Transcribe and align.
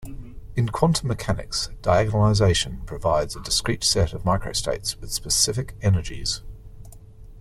In 0.55 0.67
quantum 0.69 1.09
mechanics, 1.09 1.69
diagonalization 1.83 2.83
provides 2.87 3.35
a 3.35 3.39
discrete 3.39 3.83
set 3.83 4.13
of 4.13 4.23
microstates 4.23 4.99
with 4.99 5.11
specific 5.11 5.75
energies. 5.83 6.41